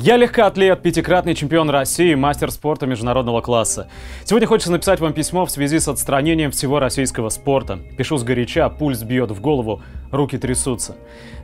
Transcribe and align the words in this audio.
Я 0.00 0.16
легкоатлет, 0.16 0.80
пятикратный 0.80 1.34
чемпион 1.34 1.70
России, 1.70 2.14
мастер 2.14 2.52
спорта 2.52 2.86
международного 2.86 3.40
класса. 3.40 3.88
Сегодня 4.24 4.46
хочется 4.46 4.70
написать 4.70 5.00
вам 5.00 5.12
письмо 5.12 5.44
в 5.44 5.50
связи 5.50 5.80
с 5.80 5.88
отстранением 5.88 6.52
всего 6.52 6.78
российского 6.78 7.30
спорта. 7.30 7.80
Пишу 7.96 8.16
с 8.16 8.22
горяча, 8.22 8.68
пульс 8.68 9.02
бьет 9.02 9.32
в 9.32 9.40
голову, 9.40 9.82
руки 10.12 10.38
трясутся. 10.38 10.94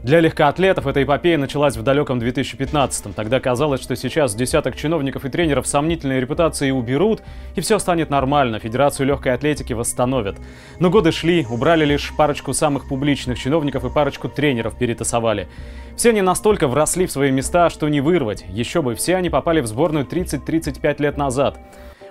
Для 0.04 0.20
легкоатлетов 0.20 0.86
эта 0.86 1.02
эпопея 1.02 1.36
началась 1.36 1.76
в 1.76 1.82
далеком 1.82 2.20
2015-м. 2.20 3.12
Тогда 3.12 3.40
казалось, 3.40 3.82
что 3.82 3.96
сейчас 3.96 4.36
десяток 4.36 4.76
чиновников 4.76 5.24
и 5.24 5.30
тренеров 5.30 5.66
сомнительные 5.66 6.20
репутации 6.20 6.70
уберут, 6.70 7.22
и 7.56 7.60
все 7.60 7.80
станет 7.80 8.08
нормально, 8.08 8.60
Федерацию 8.60 9.08
легкой 9.08 9.34
атлетики 9.34 9.72
восстановят. 9.72 10.36
Но 10.78 10.90
годы 10.90 11.10
шли, 11.10 11.44
убрали 11.50 11.84
лишь 11.84 12.12
парочку 12.16 12.52
самых 12.52 12.86
публичных 12.86 13.36
чиновников 13.36 13.84
и 13.84 13.90
парочку 13.90 14.28
тренеров 14.28 14.78
перетасовали. 14.78 15.48
Все 15.96 16.10
они 16.10 16.22
настолько 16.22 16.66
вросли 16.66 17.06
в 17.06 17.12
свои 17.12 17.30
места, 17.30 17.70
что 17.70 17.88
не 17.88 18.00
вырвать. 18.00 18.44
Еще 18.48 18.82
бы, 18.82 18.94
все 18.94 19.16
они 19.16 19.30
попали 19.30 19.60
в 19.60 19.66
сборную 19.66 20.06
30-35 20.06 21.00
лет 21.00 21.16
назад. 21.16 21.58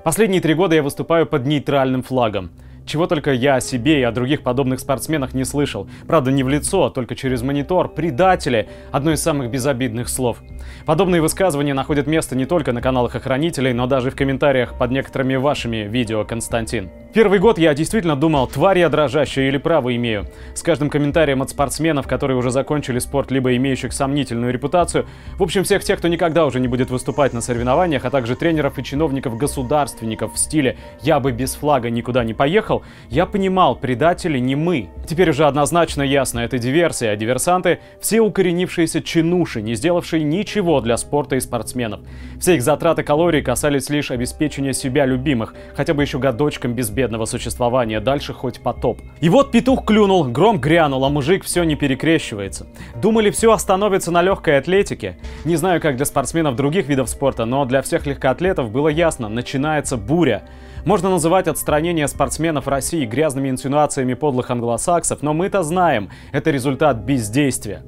Последние 0.03 0.41
три 0.41 0.53
года 0.53 0.75
я 0.75 0.83
выступаю 0.83 1.25
под 1.25 1.45
нейтральным 1.45 2.01
флагом. 2.01 2.51
Чего 2.85 3.07
только 3.07 3.31
я 3.31 3.55
о 3.55 3.61
себе 3.61 3.99
и 3.99 4.03
о 4.03 4.11
других 4.11 4.43
подобных 4.43 4.79
спортсменах 4.79 5.33
не 5.33 5.45
слышал. 5.45 5.87
Правда, 6.07 6.31
не 6.31 6.43
в 6.43 6.49
лицо, 6.49 6.85
а 6.85 6.89
только 6.89 7.15
через 7.15 7.41
монитор. 7.41 7.87
Предатели– 7.87 8.67
одно 8.91 9.11
из 9.11 9.21
самых 9.21 9.49
безобидных 9.49 10.09
слов. 10.09 10.37
Подобные 10.85 11.21
высказывания 11.21 11.73
находят 11.73 12.07
место 12.07 12.35
не 12.35 12.45
только 12.45 12.73
на 12.73 12.81
каналах 12.81 13.15
охранителей, 13.15 13.73
но 13.73 13.87
даже 13.87 14.11
в 14.11 14.15
комментариях 14.15 14.77
под 14.77 14.91
некоторыми 14.91 15.35
вашими 15.35 15.87
видео, 15.87 16.25
Константин. 16.25 16.89
Первый 17.13 17.37
год 17.37 17.59
я 17.59 17.75
действительно 17.75 18.15
думал, 18.15 18.47
тварь 18.47 18.79
я 18.79 18.89
дрожащая 18.89 19.47
или 19.47 19.57
право 19.57 19.95
имею. 19.95 20.25
С 20.55 20.63
каждым 20.63 20.89
комментарием 20.89 21.43
от 21.43 21.51
спортсменов, 21.51 22.07
которые 22.07 22.37
уже 22.37 22.49
закончили 22.49 22.97
спорт, 22.97 23.29
либо 23.29 23.55
имеющих 23.55 23.93
сомнительную 23.93 24.51
репутацию, 24.51 25.05
в 25.37 25.43
общем, 25.43 25.63
всех 25.63 25.83
тех, 25.83 25.99
кто 25.99 26.07
никогда 26.07 26.43
уже 26.47 26.59
не 26.59 26.67
будет 26.67 26.89
выступать 26.89 27.31
на 27.33 27.41
соревнованиях, 27.41 28.03
а 28.03 28.09
также 28.09 28.35
тренеров 28.35 28.79
и 28.79 28.83
чиновников-государственников 28.83 30.33
в 30.33 30.39
стиле 30.39 30.75
«я 31.03 31.19
бы 31.19 31.31
без 31.31 31.53
флага 31.53 31.91
никуда 31.91 32.23
не 32.23 32.33
поехал», 32.33 32.72
я 33.09 33.25
понимал, 33.27 33.75
предатели 33.75 34.39
не 34.39 34.55
мы. 34.55 34.89
Теперь 35.07 35.29
уже 35.29 35.45
однозначно 35.45 36.01
ясно, 36.01 36.39
это 36.39 36.57
диверсия, 36.57 37.11
а 37.11 37.15
диверсанты— 37.15 37.79
все 38.01 38.21
укоренившиеся 38.21 39.01
чинуши, 39.01 39.61
не 39.61 39.75
сделавшие 39.75 40.23
ничего 40.23 40.81
для 40.81 40.97
спорта 40.97 41.35
и 41.35 41.39
спортсменов. 41.39 41.99
Все 42.39 42.55
их 42.55 42.63
затраты 42.63 43.03
калорий 43.03 43.43
касались 43.43 43.89
лишь 43.91 44.09
обеспечения 44.09 44.73
себя 44.73 45.05
любимых, 45.05 45.53
хотя 45.75 45.93
бы 45.93 46.01
еще 46.01 46.17
годочком 46.17 46.73
без 46.73 46.89
бед 46.89 47.03
бедного 47.03 47.25
существования, 47.25 47.99
дальше 47.99 48.33
хоть 48.33 48.61
потоп. 48.61 49.01
И 49.19 49.27
вот 49.27 49.51
петух 49.51 49.85
клюнул, 49.85 50.23
гром 50.23 50.57
грянул, 50.57 51.03
а 51.03 51.09
мужик 51.09 51.43
все 51.43 51.65
не 51.65 51.75
перекрещивается. 51.75 52.65
Думали, 52.95 53.29
все 53.29 53.51
остановится 53.51 54.09
на 54.09 54.21
легкой 54.21 54.57
атлетике? 54.57 55.17
Не 55.43 55.57
знаю, 55.57 55.81
как 55.81 55.97
для 55.97 56.05
спортсменов 56.05 56.55
других 56.55 56.87
видов 56.87 57.09
спорта, 57.09 57.43
но 57.43 57.65
для 57.65 57.81
всех 57.81 58.05
легкоатлетов 58.05 58.71
было 58.71 58.87
ясно, 58.87 59.27
начинается 59.27 59.97
буря. 59.97 60.43
Можно 60.85 61.09
называть 61.09 61.47
отстранение 61.47 62.07
спортсменов 62.07 62.62
России 62.67 63.05
грязными 63.05 63.49
инсинуациями 63.49 64.13
подлых 64.13 64.51
англосаксов, 64.51 65.21
но 65.21 65.33
мы-то 65.33 65.63
знаем, 65.63 66.09
это 66.31 66.51
результат 66.51 66.97
бездействия. 66.97 67.83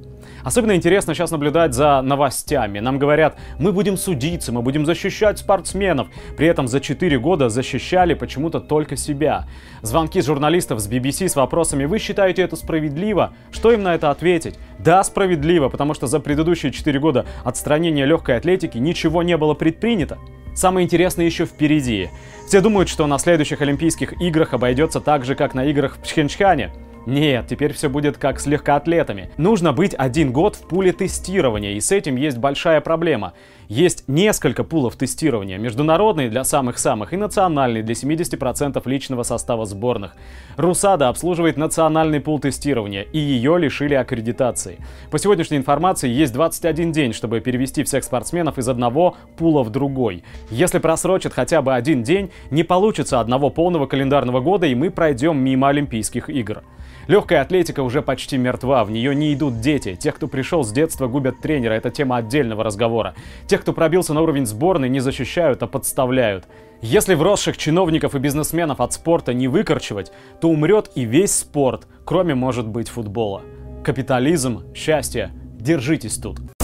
Особенно 0.45 0.75
интересно 0.75 1.15
сейчас 1.15 1.31
наблюдать 1.31 1.73
за 1.73 2.03
новостями. 2.03 2.79
Нам 2.79 2.99
говорят, 2.99 3.35
мы 3.57 3.71
будем 3.71 3.97
судиться, 3.97 4.51
мы 4.51 4.61
будем 4.61 4.85
защищать 4.85 5.39
спортсменов. 5.39 6.07
При 6.37 6.45
этом 6.45 6.67
за 6.67 6.79
4 6.79 7.17
года 7.17 7.49
защищали 7.49 8.13
почему-то 8.13 8.59
только 8.59 8.95
себя. 8.95 9.47
Звонки 9.81 10.21
журналистов 10.21 10.81
с 10.81 10.87
BBC 10.87 11.29
с 11.29 11.35
вопросами 11.35 11.85
«Вы 11.85 11.97
считаете 11.97 12.43
это 12.43 12.55
справедливо?» 12.57 13.33
Что 13.51 13.71
им 13.71 13.81
на 13.81 13.95
это 13.95 14.11
ответить? 14.11 14.59
Да, 14.77 15.03
справедливо, 15.03 15.69
потому 15.69 15.95
что 15.95 16.05
за 16.05 16.19
предыдущие 16.19 16.71
4 16.71 16.99
года 16.99 17.25
отстранения 17.43 18.05
легкой 18.05 18.37
атлетики 18.37 18.77
ничего 18.77 19.23
не 19.23 19.37
было 19.37 19.55
предпринято. 19.55 20.19
Самое 20.55 20.85
интересное 20.85 21.25
еще 21.25 21.45
впереди. 21.45 22.09
Все 22.47 22.61
думают, 22.61 22.87
что 22.87 23.05
на 23.07 23.19
следующих 23.19 23.61
Олимпийских 23.61 24.19
играх 24.21 24.53
обойдется 24.53 25.01
так 25.01 25.25
же, 25.25 25.35
как 25.35 25.53
на 25.53 25.65
играх 25.65 25.97
в 25.97 25.99
Пхенчхане. 25.99 26.71
Нет, 27.05 27.45
теперь 27.47 27.73
все 27.73 27.89
будет 27.89 28.17
как 28.17 28.39
с 28.39 28.47
легкоатлетами. 28.47 29.29
Нужно 29.37 29.73
быть 29.73 29.93
один 29.95 30.31
год 30.31 30.55
в 30.55 30.67
пуле 30.67 30.91
тестирования, 30.91 31.73
и 31.73 31.79
с 31.79 31.91
этим 31.91 32.15
есть 32.15 32.37
большая 32.37 32.81
проблема. 32.81 33.33
Есть 33.67 34.03
несколько 34.07 34.63
пулов 34.63 34.95
тестирования, 34.95 35.57
международный 35.57 36.29
для 36.29 36.43
самых-самых 36.43 37.13
и 37.13 37.17
национальный 37.17 37.81
для 37.81 37.95
70% 37.95 38.81
личного 38.85 39.23
состава 39.23 39.65
сборных. 39.65 40.15
Русада 40.55 41.09
обслуживает 41.09 41.57
национальный 41.57 42.19
пул 42.19 42.39
тестирования, 42.39 43.01
и 43.01 43.17
ее 43.17 43.57
лишили 43.57 43.95
аккредитации. 43.95 44.77
По 45.09 45.17
сегодняшней 45.17 45.57
информации 45.57 46.09
есть 46.09 46.33
21 46.33 46.91
день, 46.91 47.13
чтобы 47.13 47.39
перевести 47.39 47.83
всех 47.83 48.03
спортсменов 48.03 48.59
из 48.59 48.69
одного 48.69 49.15
пула 49.37 49.63
в 49.63 49.71
другой. 49.71 50.23
Если 50.51 50.77
просрочат 50.77 51.33
хотя 51.33 51.63
бы 51.63 51.73
один 51.73 52.03
день, 52.03 52.29
не 52.51 52.63
получится 52.63 53.19
одного 53.19 53.49
полного 53.49 53.87
календарного 53.87 54.41
года, 54.41 54.67
и 54.67 54.75
мы 54.75 54.91
пройдем 54.91 55.37
мимо 55.37 55.69
Олимпийских 55.69 56.29
игр. 56.29 56.61
Легкая 57.07 57.41
атлетика 57.41 57.81
уже 57.81 58.01
почти 58.01 58.35
мертва, 58.37 58.83
в 58.83 58.89
нее 58.89 59.13
не 59.13 59.33
идут 59.33 59.59
дети. 59.59 59.95
Тех, 59.95 60.15
кто 60.15 60.27
пришел 60.27 60.63
с 60.63 60.71
детства, 60.71 61.07
губят 61.07 61.39
тренера, 61.39 61.73
это 61.73 61.91
тема 61.91 62.17
отдельного 62.17 62.63
разговора. 62.63 63.13
Тех, 63.55 63.61
кто 63.61 63.71
пробился 63.71 64.13
на 64.13 64.21
уровень 64.21 64.45
сборной, 64.45 64.89
не 64.89 64.99
защищают, 64.99 65.63
а 65.63 65.67
подставляют. 65.67 66.43
Если 66.81 67.13
вросших 67.13 67.55
чиновников 67.55 68.13
и 68.13 68.19
бизнесменов 68.19 68.81
от 68.81 68.91
спорта 68.91 69.33
не 69.33 69.47
выкорчевать, 69.47 70.11
то 70.41 70.49
умрет 70.49 70.91
и 70.95 71.05
весь 71.05 71.33
спорт, 71.33 71.87
кроме, 72.03 72.35
может 72.35 72.67
быть, 72.67 72.89
футбола. 72.89 73.43
Капитализм, 73.81 74.63
счастье, 74.75 75.31
держитесь 75.57 76.17
тут. 76.17 76.54